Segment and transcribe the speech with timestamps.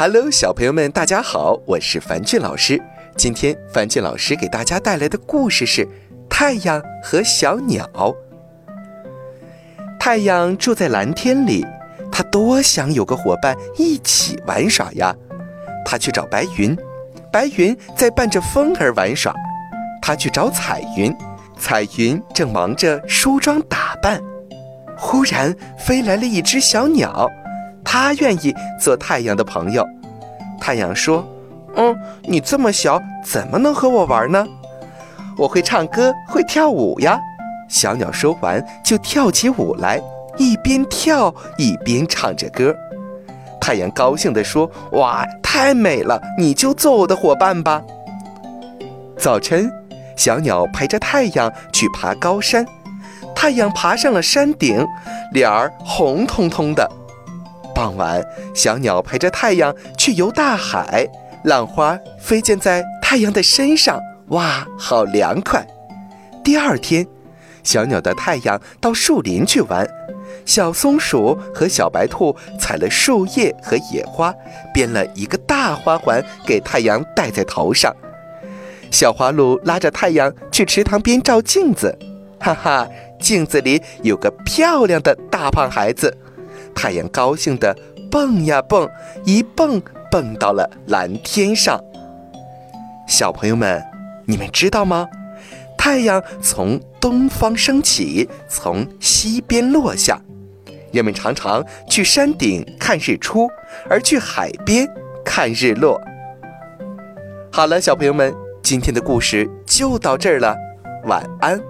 [0.00, 2.80] Hello，小朋友们，大家好，我是樊俊老师。
[3.16, 5.84] 今天樊俊老师给大家带来的故事是
[6.30, 7.84] 《太阳和小鸟》。
[9.98, 11.66] 太阳住在蓝天里，
[12.12, 15.12] 他多想有个伙伴一起玩耍呀。
[15.84, 16.78] 他去找白云，
[17.32, 19.34] 白云在伴着风儿玩耍。
[20.00, 21.12] 他去找彩云，
[21.58, 24.22] 彩云正忙着梳妆打扮。
[24.96, 27.28] 忽然飞来了一只小鸟。
[27.90, 29.82] 他愿意做太阳的朋友。
[30.60, 31.26] 太阳说
[31.74, 34.46] ：“嗯，你这么小，怎么能和我玩呢？
[35.38, 37.18] 我会唱歌，会跳舞呀。”
[37.66, 39.98] 小鸟说完，就跳起舞来，
[40.36, 42.76] 一边跳一边唱着歌。
[43.58, 46.20] 太阳高兴地说：“哇，太美了！
[46.36, 47.82] 你就做我的伙伴吧。”
[49.16, 49.72] 早晨，
[50.14, 52.66] 小鸟陪着太阳去爬高山。
[53.34, 54.86] 太阳爬上了山顶，
[55.32, 56.86] 脸儿红彤彤的。
[57.78, 58.20] 傍晚，
[58.56, 61.08] 小鸟陪着太阳去游大海，
[61.44, 65.64] 浪花飞溅在太阳的身上，哇，好凉快！
[66.42, 67.06] 第二天，
[67.62, 69.88] 小鸟带太阳到树林去玩，
[70.44, 74.34] 小松鼠和小白兔采了树叶和野花，
[74.74, 77.94] 编了一个大花环给太阳戴在头上。
[78.90, 81.96] 小花鹿拉着太阳去池塘边照镜子，
[82.40, 82.88] 哈哈，
[83.20, 86.12] 镜子里有个漂亮的大胖孩子。
[86.78, 87.76] 太阳高兴地
[88.08, 88.88] 蹦呀蹦，
[89.24, 91.82] 一蹦蹦到了蓝天上。
[93.08, 93.82] 小朋友们，
[94.24, 95.08] 你们知道吗？
[95.76, 100.20] 太阳从东方升起，从西边落下。
[100.92, 103.48] 人们常常去山顶看日出，
[103.90, 104.88] 而去海边
[105.24, 106.00] 看日落。
[107.50, 108.32] 好了，小朋友们，
[108.62, 110.56] 今天的故事就到这儿了，
[111.06, 111.60] 晚安。